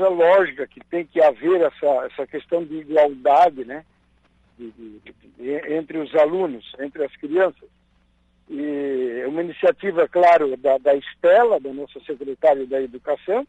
coisa 0.00 0.08
lógica, 0.08 0.66
que 0.66 0.80
tem 0.80 1.04
que 1.04 1.22
haver 1.22 1.60
essa, 1.60 2.06
essa 2.06 2.26
questão 2.26 2.64
de 2.64 2.76
igualdade, 2.76 3.64
né? 3.64 3.84
De, 4.58 4.70
de, 4.70 5.00
de, 5.38 5.74
entre 5.74 5.98
os 5.98 6.14
alunos, 6.14 6.72
entre 6.80 7.04
as 7.04 7.14
crianças. 7.16 7.68
E 8.48 9.24
uma 9.26 9.42
iniciativa, 9.42 10.08
claro, 10.08 10.56
da, 10.56 10.78
da 10.78 10.94
Estela, 10.94 11.60
da 11.60 11.72
nossa 11.72 12.00
secretária 12.00 12.66
da 12.66 12.80
Educação, 12.80 13.46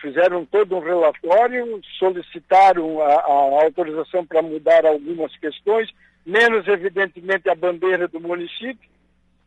fizeram 0.00 0.44
todo 0.44 0.76
um 0.76 0.80
relatório, 0.80 1.80
solicitaram 1.98 3.00
a, 3.00 3.14
a 3.14 3.64
autorização 3.64 4.26
para 4.26 4.42
mudar 4.42 4.84
algumas 4.84 5.34
questões, 5.36 5.88
menos 6.26 6.66
evidentemente 6.66 7.48
a 7.48 7.54
bandeira 7.54 8.08
do 8.08 8.20
município. 8.20 8.90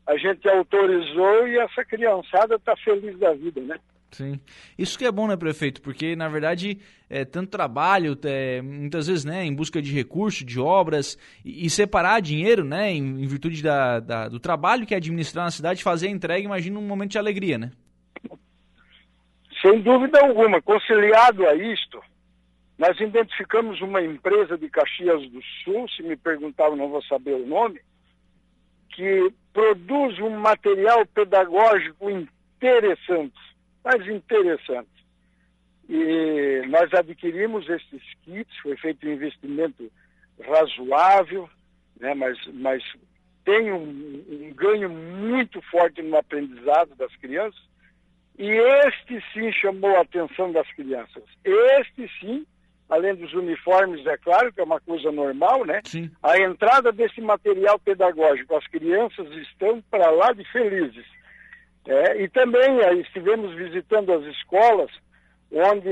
A 0.08 0.18
gente 0.18 0.48
autorizou 0.48 1.48
e 1.48 1.58
essa 1.58 1.84
criançada 1.84 2.56
está 2.56 2.76
feliz 2.78 3.18
da 3.20 3.34
vida, 3.34 3.60
né? 3.62 3.80
Sim. 4.16 4.40
Isso 4.78 4.98
que 4.98 5.04
é 5.04 5.12
bom, 5.12 5.28
né, 5.28 5.36
prefeito? 5.36 5.82
Porque, 5.82 6.16
na 6.16 6.30
verdade, 6.30 6.80
é 7.10 7.26
tanto 7.26 7.50
trabalho, 7.50 8.18
é, 8.24 8.62
muitas 8.62 9.08
vezes, 9.08 9.26
né, 9.26 9.44
em 9.44 9.54
busca 9.54 9.82
de 9.82 9.92
recursos, 9.92 10.46
de 10.46 10.58
obras, 10.58 11.18
e, 11.44 11.66
e 11.66 11.70
separar 11.70 12.22
dinheiro, 12.22 12.64
né, 12.64 12.94
em, 12.94 13.04
em 13.22 13.28
virtude 13.28 13.62
da, 13.62 14.00
da, 14.00 14.30
do 14.30 14.40
trabalho 14.40 14.86
que 14.86 14.94
é 14.94 14.98
administrar 14.98 15.44
na 15.44 15.52
cidade, 15.52 15.84
fazer 15.84 16.08
a 16.08 16.12
entrega, 16.12 16.46
imagina 16.46 16.80
um 16.80 16.88
momento 16.88 17.12
de 17.12 17.18
alegria, 17.18 17.58
né? 17.58 17.72
Sem 19.62 19.82
dúvida 19.82 20.22
alguma. 20.22 20.62
Conciliado 20.62 21.46
a 21.46 21.56
isto, 21.56 22.02
nós 22.78 22.98
identificamos 22.98 23.82
uma 23.82 24.02
empresa 24.02 24.58
de 24.58 24.70
Caxias 24.70 25.30
do 25.30 25.42
Sul, 25.66 25.90
se 25.90 26.04
me 26.04 26.16
perguntavam, 26.16 26.78
não 26.78 26.88
vou 26.88 27.04
saber 27.04 27.34
o 27.34 27.46
nome, 27.46 27.82
que 28.96 29.30
produz 29.52 30.18
um 30.20 30.40
material 30.40 31.06
pedagógico 31.06 32.10
interessante, 32.10 33.55
mas 33.86 34.08
interessante. 34.08 34.90
E 35.88 36.64
nós 36.68 36.92
adquirimos 36.92 37.70
esses 37.70 38.02
kits, 38.24 38.58
foi 38.64 38.76
feito 38.78 39.08
um 39.08 39.14
investimento 39.14 39.92
razoável, 40.44 41.48
né, 42.00 42.16
mas, 42.16 42.38
mas 42.54 42.84
tem 43.46 43.72
um, 43.72 44.26
um 44.28 44.54
ganho 44.56 44.90
muito 44.90 45.62
forte 45.70 46.02
no 46.02 46.18
aprendizado 46.18 46.96
das 46.96 47.16
crianças. 47.18 47.62
E 48.38 48.50
este 48.50 49.24
sim 49.32 49.52
chamou 49.52 49.96
a 49.96 50.02
atenção 50.02 50.52
das 50.52 50.68
crianças. 50.74 51.24
Este 51.46 52.10
sim 52.20 52.46
além 52.90 53.16
dos 53.16 53.34
uniformes, 53.34 54.06
é 54.06 54.18
claro, 54.18 54.54
que 54.54 54.62
é 54.62 54.64
uma 54.64 54.80
coisa 54.80 55.12
normal, 55.12 55.66
né? 55.66 55.82
Sim. 55.86 56.10
A 56.22 56.38
entrada 56.40 56.92
desse 56.92 57.20
material 57.20 57.80
pedagógico, 57.80 58.56
as 58.56 58.68
crianças 58.68 59.28
estão 59.38 59.82
para 59.90 60.10
lá 60.12 60.32
de 60.34 60.44
felizes. 60.52 61.06
É, 61.88 62.22
e 62.22 62.30
também 62.30 62.82
aí, 62.84 63.02
estivemos 63.02 63.54
visitando 63.56 64.12
as 64.12 64.24
escolas, 64.36 64.90
onde 65.52 65.90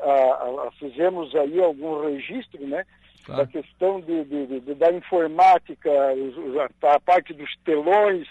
a, 0.00 0.66
a, 0.66 0.70
fizemos 0.78 1.34
aí 1.34 1.62
algum 1.62 2.02
registro, 2.02 2.66
né? 2.66 2.84
Claro. 3.24 3.42
Da 3.42 3.46
questão 3.46 4.00
de, 4.00 4.24
de, 4.24 4.60
de, 4.60 4.74
da 4.74 4.90
informática, 4.92 5.90
a, 6.82 7.00
parte 7.00 7.32
dos 7.34 7.54
telões. 7.64 8.26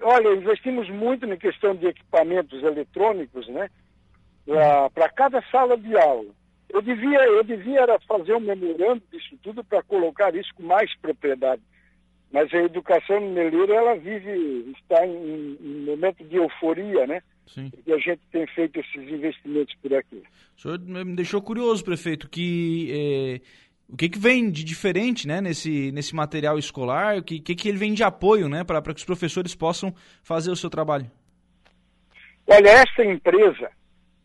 Olha, 0.00 0.34
investimos 0.34 0.88
muito 0.90 1.26
na 1.26 1.36
questão 1.36 1.74
de 1.74 1.86
equipamentos 1.86 2.62
eletrônicos, 2.62 3.48
né? 3.48 3.68
para 4.94 5.08
cada 5.08 5.42
sala 5.50 5.76
de 5.76 5.96
aula. 5.96 6.30
Eu 6.68 6.82
devia, 6.82 7.24
eu 7.24 7.42
devia 7.42 7.86
fazer 8.06 8.34
um 8.34 8.40
memorando 8.40 9.02
disso 9.10 9.36
tudo 9.42 9.64
para 9.64 9.82
colocar 9.82 10.34
isso 10.34 10.50
com 10.54 10.62
mais 10.62 10.94
propriedade. 10.98 11.62
Mas 12.32 12.52
a 12.52 12.58
educação 12.58 13.20
mineleira, 13.20 13.74
ela 13.74 13.96
vive, 13.96 14.74
está 14.76 15.06
em, 15.06 15.56
em 15.60 15.84
momento 15.84 16.24
de 16.24 16.36
euforia, 16.36 17.06
né? 17.06 17.22
Sim. 17.46 17.70
E 17.86 17.92
a 17.92 17.98
gente 17.98 18.20
tem 18.32 18.46
feito 18.48 18.80
esses 18.80 19.08
investimentos 19.08 19.74
por 19.80 19.94
aqui. 19.94 20.22
O 20.56 20.60
senhor 20.60 20.80
me 20.80 21.14
deixou 21.14 21.40
curioso, 21.40 21.84
prefeito, 21.84 22.28
que 22.28 22.90
é, 22.90 23.40
o 23.88 23.96
que, 23.96 24.08
que 24.08 24.18
vem 24.18 24.50
de 24.50 24.64
diferente 24.64 25.28
né, 25.28 25.40
nesse, 25.40 25.92
nesse 25.92 26.14
material 26.14 26.58
escolar, 26.58 27.18
o 27.18 27.22
que, 27.22 27.38
que, 27.38 27.54
que 27.54 27.68
ele 27.68 27.78
vem 27.78 27.94
de 27.94 28.02
apoio 28.02 28.48
né, 28.48 28.64
para 28.64 28.82
que 28.82 28.98
os 28.98 29.04
professores 29.04 29.54
possam 29.54 29.94
fazer 30.22 30.50
o 30.50 30.56
seu 30.56 30.68
trabalho? 30.68 31.08
Olha, 32.48 32.68
essa 32.68 33.04
empresa, 33.04 33.70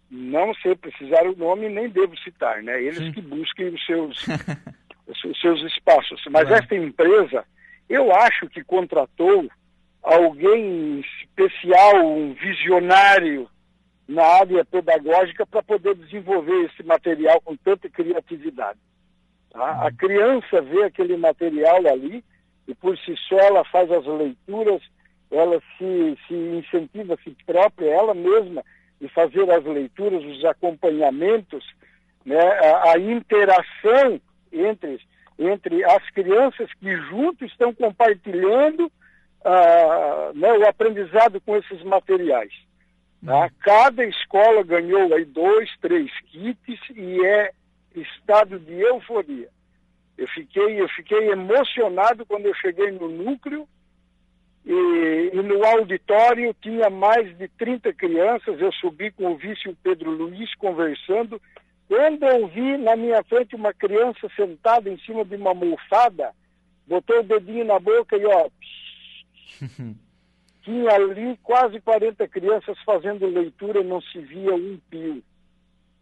não 0.09 0.53
sei 0.55 0.75
precisar 0.75 1.23
o 1.27 1.35
nome, 1.35 1.69
nem 1.69 1.89
devo 1.89 2.17
citar, 2.19 2.61
né? 2.63 2.81
Eles 2.81 2.97
Sim. 2.97 3.11
que 3.11 3.21
busquem 3.21 3.67
os 3.67 3.85
seus, 3.85 4.25
os 5.25 5.41
seus 5.41 5.61
espaços. 5.63 6.21
Mas 6.29 6.49
esta 6.51 6.75
empresa, 6.75 7.45
eu 7.91 8.13
acho 8.15 8.47
que 8.47 8.63
contratou 8.63 9.47
alguém 10.01 10.99
especial, 11.01 12.05
um 12.05 12.33
visionário 12.33 13.49
na 14.07 14.23
área 14.23 14.65
pedagógica 14.65 15.45
para 15.45 15.61
poder 15.61 15.95
desenvolver 15.95 16.65
esse 16.65 16.83
material 16.83 17.39
com 17.41 17.55
tanta 17.57 17.89
criatividade. 17.89 18.79
Tá? 19.51 19.59
Uhum. 19.59 19.87
A 19.87 19.91
criança 19.91 20.61
vê 20.61 20.83
aquele 20.83 21.17
material 21.17 21.85
ali 21.87 22.23
e 22.67 22.73
por 22.73 22.97
si 22.99 23.15
só 23.27 23.37
ela 23.37 23.63
faz 23.65 23.91
as 23.91 24.05
leituras, 24.05 24.81
ela 25.29 25.61
se, 25.77 26.17
se 26.27 26.33
incentiva 26.33 27.15
a 27.15 27.17
si 27.17 27.35
própria, 27.45 27.89
ela 27.89 28.13
mesma 28.13 28.63
de 28.99 29.07
fazer 29.09 29.49
as 29.51 29.63
leituras, 29.65 30.23
os 30.23 30.45
acompanhamentos, 30.45 31.65
né, 32.25 32.39
a, 32.39 32.91
a 32.91 32.99
interação 32.99 34.21
entre, 34.51 34.99
entre 35.49 35.83
as 35.83 36.09
crianças 36.11 36.69
que 36.79 36.95
juntos 37.09 37.49
estão 37.51 37.73
compartilhando 37.73 38.85
uh, 38.85 40.37
né, 40.37 40.53
o 40.53 40.67
aprendizado 40.67 41.41
com 41.41 41.55
esses 41.57 41.81
materiais. 41.83 42.51
Tá? 43.25 43.43
Uhum. 43.43 43.49
Cada 43.61 44.05
escola 44.05 44.63
ganhou 44.63 45.13
aí 45.13 45.25
dois, 45.25 45.69
três 45.79 46.11
kits 46.27 46.79
e 46.95 47.25
é 47.25 47.51
estado 47.95 48.59
de 48.59 48.73
euforia. 48.73 49.49
Eu 50.17 50.27
fiquei, 50.27 50.79
eu 50.79 50.87
fiquei 50.89 51.29
emocionado 51.31 52.25
quando 52.25 52.45
eu 52.45 52.53
cheguei 52.55 52.91
no 52.91 53.09
núcleo 53.09 53.67
e, 54.65 55.31
e, 55.33 55.41
no 55.41 55.65
auditório 55.65 56.55
tinha 56.61 56.89
mais 56.89 57.35
de 57.37 57.47
30 57.47 57.93
crianças. 57.93 58.59
Eu 58.59 58.71
subi 58.73 59.11
com 59.11 59.31
o 59.31 59.37
vice 59.37 59.67
o 59.67 59.75
Pedro 59.81 60.11
Luiz 60.11 60.53
conversando. 60.55 61.41
Quando 61.91 62.23
eu 62.23 62.47
vi 62.47 62.77
na 62.77 62.95
minha 62.95 63.21
frente 63.25 63.53
uma 63.53 63.73
criança 63.73 64.29
sentada 64.33 64.89
em 64.89 64.97
cima 64.99 65.25
de 65.25 65.35
uma 65.35 65.49
almofada, 65.49 66.33
botou 66.87 67.19
o 67.19 67.23
dedinho 67.23 67.65
na 67.65 67.77
boca 67.79 68.15
e 68.15 68.25
ó. 68.25 68.49
tinha 70.63 70.89
ali 70.89 71.37
quase 71.43 71.81
40 71.81 72.25
crianças 72.29 72.77
fazendo 72.85 73.27
leitura, 73.27 73.83
não 73.83 73.99
se 73.99 74.19
via 74.21 74.55
um 74.55 74.79
pio. 74.89 75.21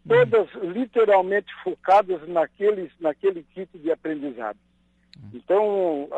Todas 0.06 0.48
literalmente 0.62 1.52
focadas 1.64 2.24
naquele, 2.28 2.88
naquele 3.00 3.42
tipo 3.52 3.76
de 3.76 3.90
aprendizado. 3.90 4.60
Então, 5.34 6.08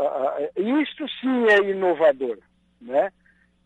isso 0.55 1.09
sim 1.19 1.47
é 1.49 1.71
inovador, 1.71 2.37
né? 2.79 3.11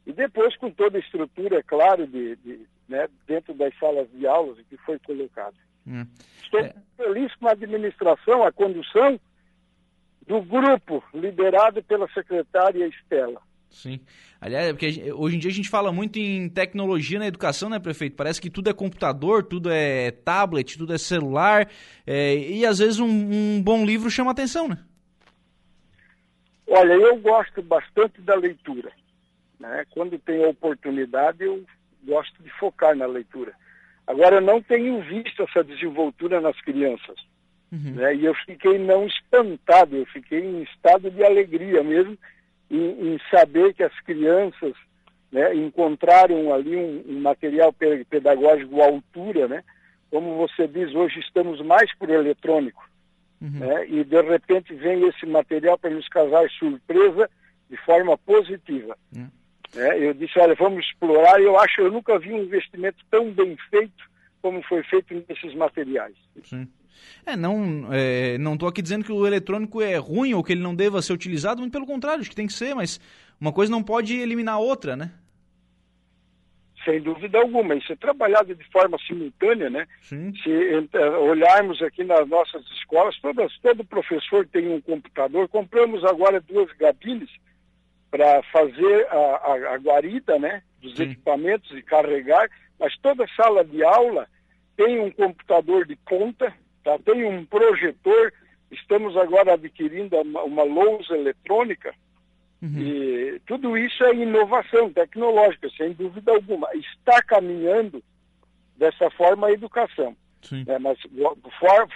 E 0.06 0.12
depois 0.12 0.56
com 0.56 0.70
toda 0.70 0.98
a 0.98 1.00
estrutura, 1.00 1.58
é 1.58 1.62
claro, 1.64 2.06
de, 2.06 2.36
de 2.36 2.60
né, 2.88 3.08
dentro 3.26 3.52
das 3.54 3.76
salas 3.80 4.08
de 4.12 4.24
aulas 4.24 4.56
que 4.70 4.76
foi 4.76 5.00
colocado. 5.00 5.65
Hum. 5.86 6.06
Estou 6.42 6.60
é... 6.60 6.74
feliz 6.96 7.34
com 7.36 7.48
a 7.48 7.52
administração, 7.52 8.42
a 8.44 8.52
condução 8.52 9.20
do 10.26 10.42
grupo 10.42 11.02
liderado 11.14 11.82
pela 11.82 12.08
secretária 12.08 12.86
Estela. 12.86 13.40
Sim. 13.70 14.00
Aliás, 14.40 14.72
porque 14.72 15.12
hoje 15.12 15.36
em 15.36 15.38
dia 15.38 15.50
a 15.50 15.54
gente 15.54 15.68
fala 15.68 15.92
muito 15.92 16.18
em 16.18 16.48
tecnologia 16.48 17.18
na 17.18 17.26
educação, 17.26 17.68
né, 17.68 17.78
prefeito? 17.78 18.16
Parece 18.16 18.40
que 18.40 18.50
tudo 18.50 18.70
é 18.70 18.72
computador, 18.72 19.44
tudo 19.44 19.70
é 19.70 20.10
tablet, 20.10 20.78
tudo 20.78 20.94
é 20.94 20.98
celular, 20.98 21.68
é, 22.06 22.34
e 22.36 22.64
às 22.64 22.78
vezes 22.78 22.98
um, 22.98 23.06
um 23.06 23.62
bom 23.62 23.84
livro 23.84 24.10
chama 24.10 24.30
atenção, 24.30 24.68
né? 24.68 24.78
Olha, 26.66 26.94
eu 26.94 27.16
gosto 27.18 27.62
bastante 27.62 28.20
da 28.20 28.34
leitura. 28.34 28.90
Né? 29.58 29.84
Quando 29.90 30.18
tenho 30.18 30.46
a 30.46 30.50
oportunidade, 30.50 31.44
eu 31.44 31.64
gosto 32.04 32.42
de 32.42 32.50
focar 32.58 32.96
na 32.96 33.06
leitura. 33.06 33.54
Agora, 34.06 34.36
eu 34.36 34.40
não 34.40 34.62
tenho 34.62 35.00
visto 35.02 35.42
essa 35.42 35.64
desenvoltura 35.64 36.40
nas 36.40 36.60
crianças. 36.60 37.16
Uhum. 37.72 37.94
Né? 37.94 38.14
E 38.14 38.24
eu 38.24 38.34
fiquei 38.46 38.78
não 38.78 39.06
espantado, 39.06 39.96
eu 39.96 40.06
fiquei 40.06 40.40
em 40.40 40.62
estado 40.62 41.10
de 41.10 41.24
alegria 41.24 41.82
mesmo 41.82 42.16
em, 42.70 43.14
em 43.14 43.20
saber 43.30 43.74
que 43.74 43.82
as 43.82 44.00
crianças 44.00 44.74
né, 45.32 45.54
encontraram 45.54 46.54
ali 46.54 46.76
um, 46.76 47.04
um, 47.08 47.20
material 47.20 47.72
pedagógico 47.72 48.80
à 48.80 48.86
altura, 48.86 49.48
né? 49.48 49.64
Como 50.10 50.36
você 50.36 50.68
diz, 50.68 50.94
hoje 50.94 51.18
estamos 51.18 51.60
mais 51.60 51.92
por 51.96 52.08
eletrônico. 52.08 52.88
Uhum. 53.40 53.58
Né? 53.58 53.88
E 53.88 54.04
de 54.04 54.22
repente 54.22 54.72
vem 54.74 55.06
esse 55.08 55.26
material 55.26 55.76
para 55.76 55.90
nos 55.90 56.08
causar 56.08 56.48
surpresa 56.50 57.28
de 57.68 57.76
forma 57.78 58.16
positiva. 58.16 58.96
Uhum. 59.14 59.28
Né? 59.74 60.06
Eu 60.08 60.14
disse, 60.14 60.38
olha, 60.38 60.54
vamos 60.54 60.84
explorar. 60.84 61.40
Eu 61.40 61.58
acho, 61.58 61.80
eu 61.80 61.92
nunca 61.92 62.18
vi 62.18 62.32
um 62.32 62.42
investimento 62.42 63.04
tão 63.10 63.30
bem 63.30 63.56
feito 63.70 64.04
como 64.40 64.62
foi 64.62 64.82
feito 64.84 65.12
nesses 65.28 65.54
materiais. 65.54 66.14
Sim. 66.44 66.68
É, 67.24 67.36
não 67.36 67.88
é, 67.92 68.38
não 68.38 68.54
estou 68.54 68.68
aqui 68.68 68.80
dizendo 68.80 69.04
que 69.04 69.12
o 69.12 69.26
eletrônico 69.26 69.82
é 69.82 69.96
ruim 69.96 70.34
ou 70.34 70.42
que 70.42 70.52
ele 70.52 70.62
não 70.62 70.74
deva 70.74 71.02
ser 71.02 71.12
utilizado, 71.12 71.60
muito 71.60 71.72
pelo 71.72 71.86
contrário, 71.86 72.20
acho 72.20 72.30
que 72.30 72.36
tem 72.36 72.46
que 72.46 72.52
ser, 72.52 72.74
mas 72.74 73.00
uma 73.40 73.52
coisa 73.52 73.70
não 73.70 73.82
pode 73.82 74.16
eliminar 74.16 74.54
a 74.54 74.58
outra, 74.58 74.96
né? 74.96 75.10
Sem 76.84 77.02
dúvida 77.02 77.38
alguma, 77.38 77.74
isso 77.74 77.92
é 77.92 77.96
trabalhado 77.96 78.54
de 78.54 78.64
forma 78.70 78.96
simultânea, 79.06 79.68
né? 79.68 79.88
Sim. 80.02 80.32
Se 80.36 80.48
olharmos 81.20 81.82
aqui 81.82 82.04
nas 82.04 82.28
nossas 82.28 82.64
escolas, 82.78 83.18
todas, 83.20 83.52
todo 83.58 83.84
professor 83.84 84.46
tem 84.46 84.68
um 84.68 84.80
computador. 84.80 85.48
Compramos 85.48 86.04
agora 86.04 86.40
duas 86.40 86.70
gabines 86.78 87.28
para 88.16 88.42
fazer 88.44 89.06
a, 89.10 89.16
a, 89.16 89.74
a, 89.74 89.78
guarida, 89.78 90.38
né? 90.38 90.62
Dos 90.80 90.96
Sim. 90.96 91.04
equipamentos 91.04 91.70
e 91.72 91.82
carregar, 91.82 92.48
mas 92.78 92.96
toda 92.98 93.26
sala 93.36 93.64
de 93.64 93.82
aula 93.84 94.26
tem 94.76 95.00
um 95.00 95.10
computador 95.10 95.86
de 95.86 95.96
ponta, 95.96 96.52
tá? 96.82 96.98
tem 97.04 97.24
um 97.24 97.44
projetor. 97.44 98.32
Estamos 98.70 99.16
agora 99.16 99.54
adquirindo 99.54 100.16
uma, 100.16 100.42
uma 100.42 100.62
lousa 100.62 101.14
eletrônica 101.14 101.94
Uhum. 102.62 102.80
E 102.80 103.40
tudo 103.46 103.76
isso 103.76 104.02
é 104.04 104.14
inovação 104.14 104.90
tecnológica, 104.92 105.68
sem 105.76 105.92
dúvida 105.92 106.32
alguma. 106.32 106.68
Está 106.74 107.22
caminhando 107.22 108.02
dessa 108.76 109.10
forma 109.10 109.46
a 109.46 109.52
educação. 109.52 110.16
É, 110.66 110.78
mas 110.78 110.98
for, 111.58 111.88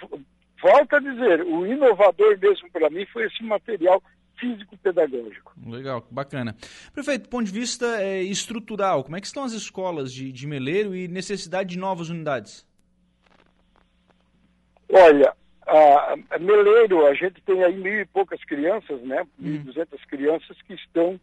volta 0.60 0.96
a 0.96 1.00
dizer, 1.00 1.42
o 1.42 1.66
inovador 1.66 2.38
mesmo 2.38 2.70
para 2.70 2.90
mim 2.90 3.06
foi 3.06 3.26
esse 3.26 3.42
material 3.42 4.02
físico-pedagógico. 4.40 5.52
Legal, 5.66 6.06
bacana. 6.10 6.56
Prefeito, 6.92 7.24
do 7.24 7.28
ponto 7.28 7.44
de 7.44 7.52
vista 7.52 8.02
é, 8.02 8.22
estrutural, 8.22 9.04
como 9.04 9.16
é 9.16 9.20
que 9.20 9.26
estão 9.26 9.44
as 9.44 9.52
escolas 9.52 10.12
de, 10.12 10.32
de 10.32 10.46
Meleiro 10.46 10.94
e 10.94 11.06
necessidade 11.06 11.70
de 11.70 11.78
novas 11.78 12.08
unidades? 12.08 12.66
Olha, 14.92 15.34
a, 15.66 16.16
Meleiro, 16.40 17.06
a 17.06 17.14
gente 17.14 17.40
tem 17.42 17.62
aí 17.62 17.76
mil 17.76 18.00
e 18.00 18.06
poucas 18.06 18.42
crianças, 18.44 19.00
né? 19.02 19.24
Mil 19.38 19.56
e 19.56 19.58
duzentas 19.58 20.04
crianças 20.06 20.60
que 20.62 20.74
estão 20.74 21.20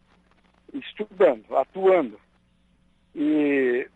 estudando, 0.72 1.44
atuando. 1.56 2.18
E 3.14 3.86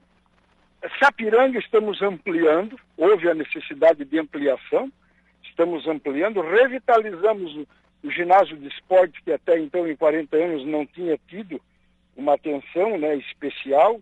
Sapiranga 0.99 1.59
estamos 1.59 2.03
ampliando, 2.03 2.79
houve 2.97 3.29
a 3.31 3.35
necessidade 3.35 4.05
de 4.05 4.19
ampliação, 4.19 4.93
estamos 5.45 5.87
ampliando, 5.87 6.41
revitalizamos 6.41 7.55
o, 7.57 7.67
o 8.03 8.11
ginásio 8.11 8.57
de 8.57 8.69
esporte 8.69 9.23
que 9.23 9.33
até 9.33 9.59
então 9.59 9.87
em 9.87 9.97
40 9.97 10.37
anos 10.37 10.67
não 10.67 10.85
tinha 10.87 11.19
tido 11.29 11.61
uma 12.17 12.35
atenção 12.35 12.99
né, 12.99 13.17
especial, 13.17 14.01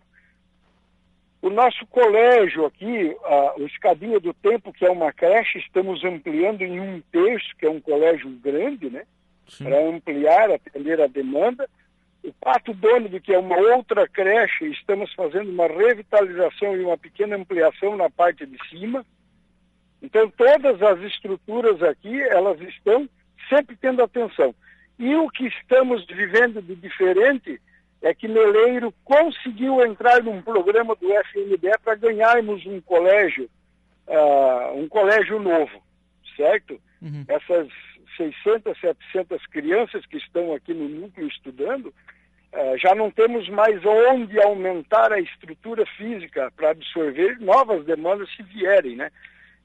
o 1.41 1.49
nosso 1.49 1.85
colégio 1.87 2.65
aqui, 2.65 3.15
a, 3.23 3.55
o 3.57 3.65
Escadinha 3.65 4.19
do 4.19 4.33
Tempo, 4.33 4.71
que 4.71 4.85
é 4.85 4.91
uma 4.91 5.11
creche, 5.11 5.57
estamos 5.57 6.03
ampliando 6.03 6.61
em 6.61 6.79
um 6.79 7.01
terço, 7.11 7.55
que 7.57 7.65
é 7.65 7.69
um 7.69 7.81
colégio 7.81 8.29
grande, 8.29 8.89
né? 8.89 9.03
Para 9.57 9.79
ampliar, 9.81 10.51
atender 10.51 11.01
a 11.01 11.07
demanda. 11.07 11.67
O 12.23 12.31
Pato 12.33 12.73
Dônido, 12.75 13.19
que 13.19 13.33
é 13.33 13.39
uma 13.39 13.57
outra 13.57 14.07
creche, 14.07 14.67
estamos 14.67 15.11
fazendo 15.13 15.49
uma 15.49 15.65
revitalização 15.65 16.77
e 16.77 16.83
uma 16.83 16.97
pequena 16.97 17.35
ampliação 17.35 17.97
na 17.97 18.09
parte 18.09 18.45
de 18.45 18.57
cima. 18.69 19.03
Então, 19.99 20.29
todas 20.29 20.79
as 20.81 20.99
estruturas 21.01 21.81
aqui, 21.81 22.21
elas 22.21 22.61
estão 22.61 23.09
sempre 23.49 23.75
tendo 23.75 24.03
atenção. 24.03 24.53
E 24.97 25.15
o 25.15 25.29
que 25.29 25.47
estamos 25.47 26.05
vivendo 26.05 26.61
de 26.61 26.75
diferente 26.75 27.59
é 28.01 28.13
que 28.13 28.27
Meleiro 28.27 28.93
conseguiu 29.03 29.83
entrar 29.85 30.23
num 30.23 30.41
programa 30.41 30.95
do 30.95 31.07
FNDE 31.11 31.77
para 31.83 31.95
ganharmos 31.95 32.65
um 32.65 32.81
colégio, 32.81 33.49
uh, 34.07 34.75
um 34.75 34.87
colégio 34.87 35.39
novo, 35.39 35.81
certo? 36.35 36.79
Uhum. 37.01 37.23
Essas 37.27 37.67
600, 38.17 38.79
700 38.79 39.45
crianças 39.47 40.05
que 40.05 40.17
estão 40.17 40.53
aqui 40.53 40.73
no 40.73 40.89
núcleo 40.89 41.27
estudando, 41.27 41.87
uh, 41.87 42.77
já 42.77 42.95
não 42.95 43.11
temos 43.11 43.47
mais 43.49 43.83
onde 43.85 44.41
aumentar 44.41 45.11
a 45.11 45.19
estrutura 45.19 45.85
física 45.97 46.51
para 46.55 46.71
absorver 46.71 47.39
novas 47.39 47.85
demandas 47.85 48.29
se 48.35 48.41
vierem, 48.43 48.95
né? 48.95 49.11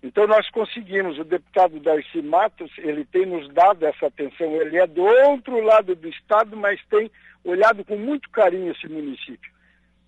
Então 0.07 0.25
nós 0.25 0.49
conseguimos, 0.51 1.19
o 1.19 1.25
deputado 1.25 1.81
Darcy 1.81 2.23
Matos, 2.23 2.71
ele 2.79 3.05
tem 3.05 3.27
nos 3.27 3.53
dado 3.53 3.85
essa 3.85 4.07
atenção, 4.07 4.55
ele 4.63 4.79
é 4.79 4.87
do 4.87 5.03
outro 5.03 5.61
lado 5.61 5.97
do 5.97 6.09
estado, 6.09 6.57
mas 6.57 6.81
tem 6.89 7.11
olhado 7.45 7.85
com 7.85 7.97
muito 7.97 8.31
carinho 8.31 8.71
esse 8.71 8.89
município. 8.89 9.51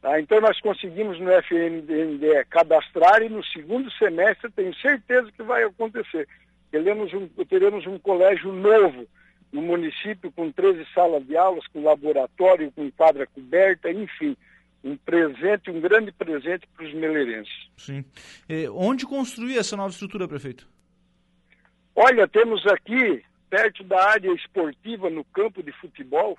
Tá? 0.01 0.21
Então 0.21 0.41
nós 0.41 0.61
conseguimos 0.61 1.19
no 1.19 1.29
FNDE 1.33 2.45
cadastrar 2.49 3.23
e 3.23 3.29
no 3.29 3.45
segundo 3.47 3.91
semestre 3.93 4.49
tenho 4.53 4.73
certeza 4.77 5.33
que 5.33 5.43
vai 5.43 5.65
acontecer. 5.65 6.29
Teremos 6.71 7.13
um, 7.13 7.27
teremos 7.49 7.85
um 7.85 7.99
colégio 7.99 8.53
novo 8.53 9.05
no 9.53 9.63
município 9.63 10.31
com 10.31 10.53
13 10.53 10.87
salas 10.95 11.27
de 11.27 11.37
aulas, 11.37 11.67
com 11.69 11.83
laboratório, 11.83 12.71
com 12.71 12.89
quadra 12.93 13.27
coberta, 13.27 13.91
enfim. 13.91 14.37
Um 14.83 14.97
presente, 14.97 15.71
um 15.71 15.81
grande 15.81 16.13
presente 16.13 16.67
para 16.75 16.87
os 16.87 16.95
meleirenses. 16.95 17.53
Sim. 17.77 18.05
E 18.49 18.69
onde 18.69 19.05
construir 19.05 19.59
essa 19.59 19.77
nova 19.77 19.91
estrutura, 19.91 20.29
prefeito? 20.29 20.69
Olha, 21.95 22.29
temos 22.29 22.65
aqui, 22.67 23.25
perto 23.51 23.83
da 23.83 24.11
área 24.11 24.33
esportiva, 24.33 25.11
no 25.11 25.25
campo 25.25 25.63
de 25.63 25.73
futebol, 25.73 26.39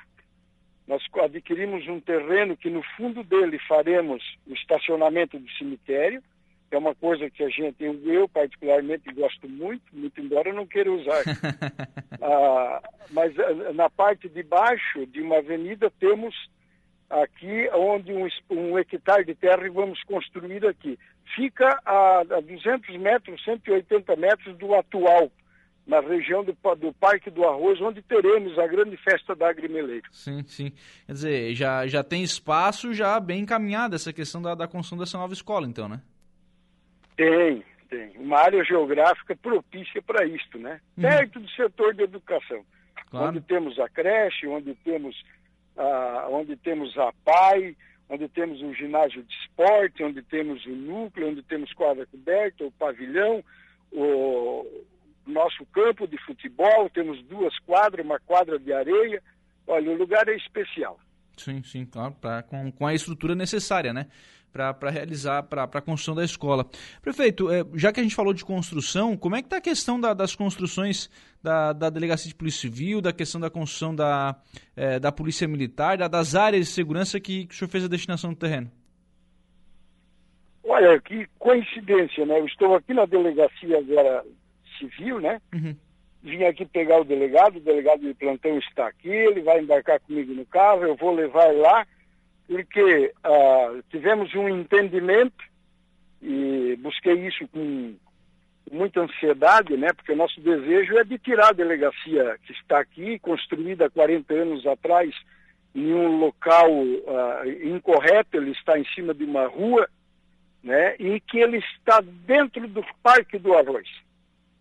nós 0.87 1.03
adquirimos 1.21 1.87
um 1.87 1.99
terreno 1.99 2.57
que 2.57 2.69
no 2.69 2.81
fundo 2.97 3.23
dele 3.23 3.59
faremos 3.67 4.23
o 4.47 4.53
estacionamento 4.53 5.37
do 5.37 5.47
cemitério, 5.51 6.23
que 6.67 6.75
é 6.75 6.79
uma 6.79 6.95
coisa 6.95 7.29
que 7.29 7.43
a 7.43 7.49
gente, 7.49 7.83
eu 7.83 8.27
particularmente 8.29 9.11
gosto 9.13 9.47
muito, 9.47 9.83
muito 9.91 10.21
embora 10.21 10.49
eu 10.49 10.55
não 10.55 10.65
queira 10.65 10.91
usar. 10.91 11.23
ah, 12.21 12.81
mas 13.11 13.37
ah, 13.37 13.73
na 13.73 13.89
parte 13.89 14.27
de 14.29 14.41
baixo 14.41 15.05
de 15.07 15.21
uma 15.21 15.37
avenida 15.37 15.91
temos 15.99 16.35
aqui 17.09 17.69
onde 17.73 18.13
um, 18.13 18.27
um 18.51 18.77
hectare 18.77 19.25
de 19.25 19.35
terra 19.35 19.69
vamos 19.71 20.01
construir 20.03 20.65
aqui. 20.65 20.97
Fica 21.35 21.79
a, 21.85 22.19
a 22.19 22.41
200 22.41 22.97
metros, 22.97 23.43
180 23.43 24.15
metros 24.15 24.57
do 24.57 24.73
atual 24.75 25.31
na 25.89 25.99
região 26.01 26.43
do, 26.43 26.55
do 26.75 26.93
Parque 26.93 27.31
do 27.31 27.43
Arroz, 27.47 27.81
onde 27.81 28.01
teremos 28.03 28.57
a 28.59 28.67
grande 28.67 28.95
festa 28.97 29.35
da 29.35 29.49
Agrimeleiro. 29.49 30.07
Sim, 30.11 30.43
sim. 30.43 30.71
Quer 31.07 31.13
dizer, 31.13 31.55
já, 31.55 31.87
já 31.87 32.03
tem 32.03 32.21
espaço 32.21 32.93
já 32.93 33.19
bem 33.19 33.41
encaminhada 33.41 33.95
essa 33.95 34.13
questão 34.13 34.39
da, 34.39 34.53
da 34.53 34.67
construção 34.67 34.99
dessa 34.99 35.17
nova 35.17 35.33
escola, 35.33 35.65
então, 35.65 35.89
né? 35.89 35.99
Tem, 37.17 37.63
tem. 37.89 38.11
Uma 38.17 38.37
área 38.37 38.63
geográfica 38.63 39.35
propícia 39.35 39.99
para 40.03 40.25
isto, 40.25 40.59
né? 40.59 40.79
Uhum. 40.95 41.03
Perto 41.03 41.39
do 41.39 41.49
setor 41.49 41.95
de 41.95 42.03
educação. 42.03 42.63
Claro. 43.09 43.29
Onde 43.29 43.41
temos 43.41 43.79
a 43.79 43.89
creche, 43.89 44.45
onde 44.45 44.75
temos 44.75 45.15
a, 45.79 46.27
onde 46.29 46.55
temos 46.57 46.95
a 46.97 47.11
PAI, 47.23 47.75
onde 48.09 48.27
temos 48.27 48.61
um 48.61 48.73
ginásio 48.73 49.23
de 49.23 49.33
esporte, 49.33 50.03
onde 50.03 50.21
temos 50.21 50.65
o 50.65 50.71
núcleo, 50.71 51.29
onde 51.29 51.41
temos 51.43 51.71
quadra 51.73 52.05
coberta, 52.05 52.65
o 52.65 52.71
pavilhão, 52.71 53.43
o, 53.91 54.65
nosso 55.25 55.65
campo 55.67 56.07
de 56.07 56.17
futebol, 56.25 56.89
temos 56.89 57.21
duas 57.23 57.57
quadras, 57.59 58.05
uma 58.05 58.19
quadra 58.19 58.59
de 58.59 58.73
areia. 58.73 59.21
Olha, 59.67 59.91
o 59.91 59.95
lugar 59.95 60.27
é 60.27 60.35
especial. 60.35 60.99
Sim, 61.37 61.63
sim, 61.63 61.85
claro, 61.85 62.13
pra, 62.19 62.43
com, 62.43 62.71
com 62.71 62.85
a 62.85 62.93
estrutura 62.93 63.35
necessária, 63.35 63.93
né? 63.93 64.07
Para 64.51 64.89
realizar, 64.89 65.43
para 65.43 65.63
a 65.63 65.81
construção 65.81 66.15
da 66.15 66.23
escola. 66.23 66.65
Prefeito, 67.01 67.51
é, 67.51 67.63
já 67.75 67.93
que 67.93 67.99
a 67.99 68.03
gente 68.03 68.15
falou 68.15 68.33
de 68.33 68.43
construção, 68.43 69.15
como 69.15 69.35
é 69.35 69.41
que 69.41 69.47
está 69.47 69.57
a 69.57 69.61
questão 69.61 69.99
da, 69.99 70.13
das 70.13 70.35
construções 70.35 71.09
da, 71.41 71.71
da 71.71 71.89
Delegacia 71.89 72.27
de 72.27 72.35
Polícia 72.35 72.61
Civil, 72.61 73.01
da 73.01 73.13
questão 73.13 73.39
da 73.39 73.49
construção 73.49 73.95
da, 73.95 74.35
é, 74.75 74.99
da 74.99 75.11
Polícia 75.11 75.47
Militar, 75.47 75.97
da, 75.97 76.07
das 76.07 76.35
áreas 76.35 76.65
de 76.67 76.71
segurança 76.71 77.19
que, 77.19 77.45
que 77.45 77.53
o 77.53 77.57
senhor 77.57 77.69
fez 77.69 77.83
a 77.85 77.87
destinação 77.87 78.31
do 78.31 78.35
terreno? 78.35 78.71
Olha, 80.63 80.99
que 80.99 81.27
coincidência, 81.39 82.25
né? 82.25 82.39
Eu 82.39 82.45
estou 82.45 82.75
aqui 82.75 82.93
na 82.93 83.05
delegacia 83.05 83.77
agora 83.77 84.23
civil, 84.77 85.19
né? 85.19 85.41
Uhum. 85.53 85.75
Vim 86.21 86.43
aqui 86.43 86.65
pegar 86.65 86.99
o 86.99 87.05
delegado, 87.05 87.57
o 87.57 87.61
delegado 87.61 88.01
de 88.01 88.13
plantão 88.13 88.57
está 88.59 88.87
aqui, 88.87 89.09
ele 89.09 89.41
vai 89.41 89.61
embarcar 89.61 89.99
comigo 90.01 90.33
no 90.33 90.45
carro, 90.45 90.83
eu 90.83 90.95
vou 90.95 91.15
levar 91.15 91.53
lá, 91.55 91.87
porque 92.49 93.13
uh, 93.23 93.83
tivemos 93.91 94.33
um 94.33 94.49
entendimento 94.49 95.43
e 96.19 96.75
busquei 96.81 97.27
isso 97.27 97.47
com 97.49 97.95
muita 98.71 99.01
ansiedade, 99.01 99.77
né? 99.77 99.93
Porque 99.93 100.11
o 100.11 100.15
nosso 100.15 100.41
desejo 100.41 100.97
é 100.97 101.03
de 101.03 101.19
tirar 101.19 101.49
a 101.49 101.53
delegacia 101.53 102.39
que 102.43 102.51
está 102.53 102.79
aqui, 102.79 103.19
construída 103.19 103.85
há 103.85 103.89
40 103.89 104.33
anos 104.33 104.65
atrás, 104.65 105.13
em 105.75 105.93
um 105.93 106.17
local 106.17 106.71
uh, 106.71 107.47
incorreto, 107.63 108.37
ele 108.37 108.51
está 108.51 108.79
em 108.79 108.85
cima 108.95 109.13
de 109.13 109.23
uma 109.23 109.45
rua, 109.45 109.87
né? 110.63 110.95
E 110.97 111.19
que 111.19 111.37
ele 111.37 111.57
está 111.57 112.01
dentro 112.01 112.67
do 112.67 112.83
Parque 113.03 113.37
do 113.37 113.53
Arroz. 113.53 113.87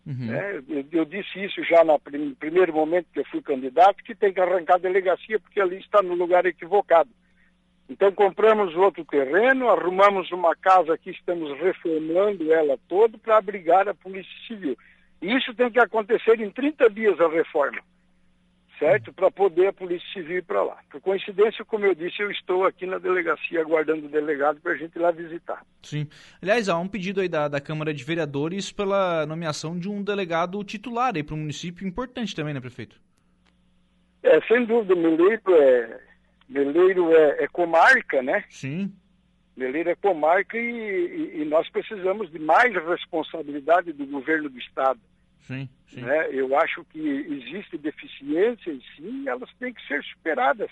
Uhum. 0.05 0.27
Né? 0.27 0.63
Eu, 0.69 0.85
eu, 0.91 1.05
disse 1.05 1.43
isso 1.43 1.63
já 1.63 1.83
no 1.83 1.99
prim, 1.99 2.35
primeiro 2.35 2.71
momento 2.71 3.07
que 3.11 3.19
eu 3.19 3.25
fui 3.25 3.41
candidato, 3.41 4.03
que 4.03 4.13
tem 4.13 4.31
que 4.31 4.39
arrancar 4.39 4.75
a 4.75 4.79
delegacia 4.79 5.39
porque 5.39 5.59
ali 5.59 5.79
está 5.79 6.03
no 6.03 6.13
lugar 6.13 6.45
equivocado. 6.45 7.09
Então 7.89 8.11
compramos 8.11 8.75
outro 8.75 9.03
terreno, 9.03 9.67
arrumamos 9.67 10.31
uma 10.31 10.55
casa 10.55 10.93
aqui, 10.93 11.09
estamos 11.09 11.57
reformando 11.59 12.53
ela 12.53 12.77
toda 12.87 13.17
para 13.17 13.37
abrigar 13.37 13.89
a 13.89 13.95
Polícia 13.95 14.31
Civil. 14.47 14.77
E 15.21 15.35
isso 15.35 15.53
tem 15.55 15.71
que 15.71 15.79
acontecer 15.79 16.39
em 16.39 16.51
30 16.51 16.89
dias 16.91 17.19
a 17.19 17.27
reforma. 17.27 17.79
certo? 18.77 19.11
Para 19.11 19.29
poder 19.31 19.67
a 19.67 19.73
Polícia 19.73 20.07
Civil 20.13 20.37
ir 20.37 20.43
para 20.43 20.63
lá. 20.63 20.77
Por 20.89 21.01
coincidência, 21.01 21.65
como 21.65 21.85
eu 21.85 21.95
disse, 21.95 22.21
eu 22.21 22.31
estou 22.31 22.63
aqui 22.63 22.85
na 22.85 22.97
delegacia 22.99 23.59
aguardando 23.59 24.05
o 24.05 24.09
delegado 24.09 24.61
para 24.61 24.71
a 24.73 24.77
gente 24.77 24.95
ir 24.95 24.99
lá 24.99 25.11
visitar. 25.11 25.65
Sim. 25.81 26.07
Aliás, 26.41 26.69
há 26.69 26.77
um 26.77 26.87
pedido 26.87 27.19
aí 27.19 27.27
da, 27.27 27.47
da 27.47 27.59
Câmara 27.59 27.93
de 27.93 28.03
Vereadores 28.03 28.71
pela 28.71 29.25
nomeação 29.25 29.77
de 29.77 29.89
um 29.89 30.01
delegado 30.01 30.63
titular 30.63 31.13
aí 31.15 31.23
para 31.23 31.35
um 31.35 31.39
município 31.39 31.85
importante 31.85 32.35
também, 32.35 32.53
né, 32.53 32.61
prefeito? 32.61 32.95
É, 34.23 34.39
sem 34.41 34.63
dúvida, 34.65 34.95
Meleiro 34.95 35.41
é, 35.55 35.99
Meleiro 36.49 37.15
é, 37.15 37.43
é 37.43 37.47
comarca, 37.47 38.21
né? 38.21 38.43
Sim. 38.49 38.91
Meleiro 39.55 39.89
é 39.89 39.95
comarca 39.95 40.57
e, 40.57 40.61
e, 40.61 41.41
e 41.41 41.45
nós 41.45 41.69
precisamos 41.69 42.31
de 42.31 42.39
mais 42.39 42.73
responsabilidade 42.73 43.93
do 43.93 44.05
governo 44.05 44.49
do 44.49 44.57
Estado 44.57 44.99
Sim, 45.49 45.67
sim. 45.87 46.01
Né? 46.01 46.29
Eu 46.31 46.55
acho 46.55 46.85
que 46.85 46.99
existe 46.99 47.75
deficiência 47.75 48.69
e 48.69 48.81
sim, 48.95 49.27
elas 49.27 49.49
têm 49.59 49.73
que 49.73 49.85
ser 49.87 50.03
superadas. 50.03 50.69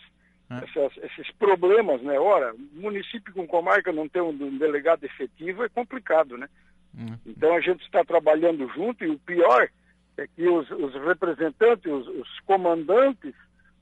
É. 0.49 0.63
Essas, 0.63 0.97
esses 1.03 1.31
problemas, 1.33 2.01
né? 2.03 2.17
Ora, 2.17 2.53
município 2.73 3.33
com 3.33 3.47
comarca 3.47 3.91
não 3.91 4.07
ter 4.07 4.21
um, 4.21 4.29
um 4.29 4.57
delegado 4.57 5.03
efetivo 5.03 5.63
é 5.63 5.69
complicado, 5.69 6.37
né? 6.37 6.47
Hum. 6.95 7.17
Então 7.25 7.53
a 7.55 7.59
gente 7.59 7.83
está 7.83 8.03
trabalhando 8.05 8.65
junto 8.69 9.03
e 9.03 9.09
o 9.09 9.19
pior 9.19 9.67
é 10.15 10.27
que 10.27 10.47
os, 10.47 10.69
os 10.71 10.93
representantes, 10.93 11.91
os, 11.91 12.07
os, 12.07 12.39
comandantes, 12.41 13.33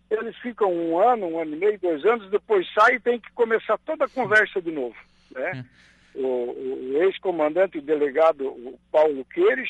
eles 0.10 0.36
ficam 0.38 0.72
um 0.72 1.00
ano, 1.00 1.28
um 1.28 1.40
ano 1.40 1.56
e 1.56 1.60
meio, 1.60 1.80
dois 1.80 2.06
anos, 2.06 2.30
depois 2.30 2.68
saem 2.74 2.98
e 2.98 3.00
tem 3.00 3.20
que 3.20 3.32
começar 3.32 3.78
toda 3.80 4.06
a 4.06 4.10
conversa 4.10 4.62
de 4.62 4.72
novo, 4.72 4.96
né? 5.32 5.66
O, 6.14 6.20
o, 6.20 6.94
o 6.94 7.04
ex-comandante 7.04 7.78
e 7.78 7.82
delegado 7.82 8.78
Paulo 8.92 9.26
Queires, 9.26 9.70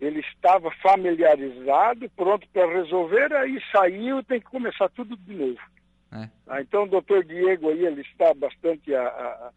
ele 0.00 0.20
estava 0.20 0.70
familiarizado, 0.82 2.08
pronto 2.16 2.46
para 2.52 2.66
resolver, 2.72 3.32
aí 3.34 3.60
saiu, 3.72 4.22
tem 4.22 4.40
que 4.40 4.46
começar 4.46 4.88
tudo 4.90 5.16
de 5.16 5.34
novo. 5.34 5.60
É. 6.12 6.28
Ah, 6.46 6.60
então 6.62 6.84
o 6.84 6.88
doutor 6.88 7.24
Diego 7.24 7.68
aí, 7.68 7.84
ele 7.84 8.00
está 8.00 8.32
bastante 8.32 8.94
a, 8.94 9.02
a, 9.02 9.52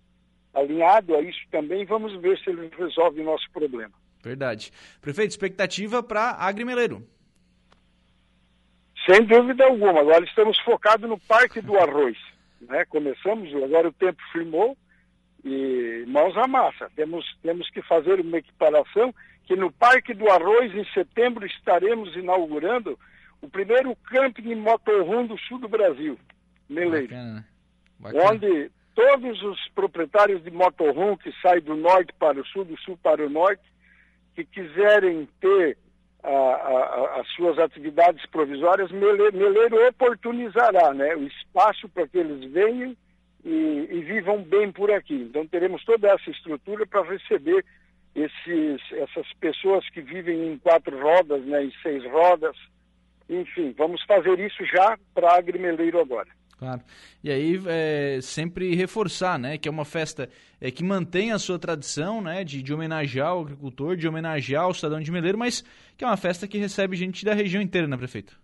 alinhado 0.53 1.15
a 1.15 1.22
isso 1.22 1.39
também, 1.50 1.86
vamos 1.86 2.20
ver 2.20 2.38
se 2.39 2.50
ele 2.50 2.70
resolve 2.77 3.22
o 3.22 3.25
nosso 3.25 3.50
problema. 3.51 3.93
Verdade. 4.24 4.72
Prefeito, 5.00 5.31
expectativa 5.31 6.03
para 6.03 6.31
Agrimeleiro? 6.31 7.08
Sem 9.05 9.24
dúvida 9.25 9.65
alguma, 9.65 10.00
agora 10.00 10.24
estamos 10.24 10.60
focados 10.60 11.10
no 11.10 11.20
Parque 11.20 11.62
do 11.62 11.77
Arroz. 11.77 12.17
Né? 12.62 12.86
Começamos, 12.86 13.53
agora 13.55 13.88
o 13.88 13.93
tempo 13.93 14.22
firmou, 14.31 14.77
e 15.43 16.05
mãos 16.08 16.38
à 16.38 16.48
massa. 16.48 16.89
Temos, 16.96 17.25
temos 17.41 17.70
que 17.72 17.81
fazer 17.81 18.20
uma 18.20 18.38
equiparação 18.38 19.13
que 19.46 19.55
no 19.55 19.72
Parque 19.72 20.13
do 20.13 20.29
Arroz, 20.29 20.74
em 20.75 20.86
setembro, 20.93 21.46
estaremos 21.46 22.15
inaugurando 22.15 22.98
o 23.41 23.50
primeiro 23.50 23.96
camping 23.96 24.55
motorhome 24.55 25.29
do 25.29 25.38
sul 25.39 25.58
do 25.58 25.67
Brasil, 25.67 26.17
Meleiro. 26.70 27.08
Bacana, 27.08 27.48
Bacana. 28.00 28.29
Onde 28.29 28.72
todos 28.93 29.41
os 29.41 29.67
proprietários 29.70 30.43
de 30.43 30.51
motorhome 30.51 31.17
que 31.17 31.34
saem 31.41 31.62
do 31.62 31.75
norte 31.75 32.13
para 32.20 32.39
o 32.39 32.46
sul, 32.46 32.65
do 32.65 32.79
sul 32.81 32.98
para 33.01 33.25
o 33.25 33.29
norte, 33.29 33.63
que 34.36 34.46
quiserem 34.46 35.27
ter 35.39 35.77
a, 36.24 36.30
a, 36.30 37.22
as 37.22 37.28
suas 37.30 37.58
atividades 37.58 38.25
provisórias, 38.28 38.92
Meleiro, 38.92 39.88
oportunizará 39.88 40.94
né, 40.94 41.16
o 41.16 41.24
espaço 41.24 41.90
para 41.90 42.08
que 42.08 42.18
eles 42.18 42.51
venham 42.51 42.96
e, 43.44 43.88
e, 43.92 44.01
vivam 44.01 44.44
bem 44.44 44.72
por 44.72 44.92
aqui. 44.92 45.16
Então 45.16 45.48
teremos 45.48 45.84
toda 45.84 46.10
essa 46.10 46.30
estrutura 46.30 46.86
para 46.86 47.01
receber 47.04 47.66
esses, 48.16 48.82
essas 48.92 49.32
pessoas 49.40 49.88
que 49.90 50.01
vivem 50.01 50.51
em 50.51 50.58
quatro 50.58 51.00
rodas, 51.01 51.44
né, 51.46 51.63
em 51.63 51.74
seis 51.82 52.04
rodas. 52.12 52.56
Enfim, 53.30 53.74
vamos 53.78 54.04
fazer 54.04 54.40
isso 54.40 54.63
já 54.66 54.98
para 55.13 55.36
Agrimeleiro 55.38 56.00
agora. 56.00 56.30
Claro. 56.62 56.82
E 57.24 57.32
aí 57.32 57.60
é, 57.65 58.20
sempre 58.22 58.75
reforçar, 58.75 59.39
né, 59.39 59.58
que 59.58 59.68
é 59.68 59.72
uma 59.72 59.84
festa 59.84 60.30
é, 60.62 60.70
que 60.70 60.84
mantém 60.84 61.32
a 61.32 61.39
sua 61.39 61.58
tradição, 61.58 62.22
né, 62.22 62.44
de, 62.44 62.62
de 62.62 62.72
homenagear 62.72 63.36
o 63.36 63.41
agricultor, 63.41 63.96
de 63.96 64.08
homenagear 64.08 64.68
o 64.68 64.74
cidadão 64.74 65.01
de 65.01 65.12
Meleiro, 65.12 65.39
mas 65.39 65.63
que 65.98 66.03
é 66.03 66.08
uma 66.08 66.18
festa 66.18 66.48
que 66.48 66.60
recebe 66.60 66.96
gente 66.96 67.25
da 67.25 67.34
região 67.34 67.63
inteira, 67.63 67.88
né, 67.88 67.98
prefeito? 67.98 68.39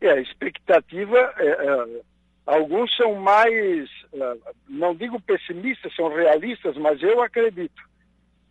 É, 0.00 0.10
a 0.10 0.20
expectativa 0.20 1.18
é, 1.36 1.48
é 1.48 2.00
Alguns 2.46 2.94
são 2.94 3.14
mais, 3.14 3.88
eh, 4.12 4.36
não 4.68 4.94
digo 4.94 5.18
pessimistas, 5.18 5.94
são 5.96 6.08
realistas, 6.08 6.76
mas 6.76 7.02
eu 7.02 7.22
acredito 7.22 7.82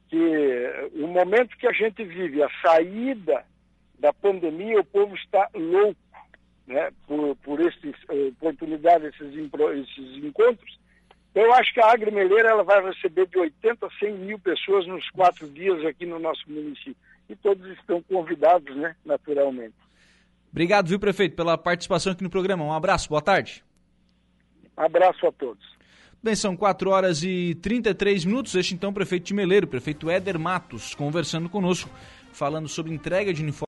que 0.10 0.90
o 0.96 1.08
momento 1.08 1.56
que 1.58 1.68
a 1.68 1.72
gente 1.72 2.04
vive, 2.04 2.42
a 2.42 2.50
saída 2.62 3.46
da 4.00 4.12
pandemia, 4.12 4.80
o 4.80 4.84
povo 4.84 5.16
está 5.16 5.48
louco 5.54 6.03
né, 6.68 6.92
por, 7.08 7.36
por 7.38 7.60
essas 7.60 7.94
oportunidades, 8.32 9.14
esses, 9.14 9.34
esses 9.36 10.24
encontros. 10.24 10.80
Eu 11.36 11.52
acho 11.54 11.74
que 11.74 11.82
a 11.82 11.92
Agrimeleira 11.92 12.50
ela 12.50 12.64
vai 12.64 12.84
receber 12.86 13.28
de 13.28 13.38
80 13.40 13.86
a 13.86 13.90
100 14.00 14.14
mil 14.20 14.40
pessoas 14.40 14.86
nos 14.86 15.10
quatro 15.10 15.50
dias 15.50 15.84
aqui 15.86 16.06
no 16.06 16.20
nosso 16.20 16.44
município. 16.48 16.96
E 17.28 17.36
todos 17.36 17.66
estão 17.72 18.02
convidados, 18.04 18.76
né, 18.76 18.96
naturalmente. 19.04 19.74
Obrigado, 20.52 20.88
viu, 20.88 21.00
prefeito, 21.00 21.36
pela 21.36 21.58
participação 21.58 22.14
aqui 22.14 22.24
no 22.24 22.30
programa. 22.30 22.64
Um 22.64 22.74
abraço, 22.74 23.10
boa 23.10 23.22
tarde. 23.22 23.64
Abraço 24.78 25.26
a 25.26 25.32
todos. 25.32 25.74
Bem, 26.22 26.36
são 26.36 26.56
4 26.56 26.90
horas 26.90 27.24
e 27.24 27.56
33 27.62 28.24
minutos. 28.26 28.54
Este 28.56 28.74
então, 28.74 28.94
prefeito 28.94 29.26
de 29.26 29.34
Meleiro, 29.34 29.68
prefeito 29.68 30.10
Éder 30.10 30.40
Matos, 30.40 30.94
conversando 30.96 31.50
conosco, 31.50 31.90
falando 32.32 32.68
sobre 32.70 32.94
entrega 32.94 33.34
de 33.34 33.42
uniforme. 33.42 33.62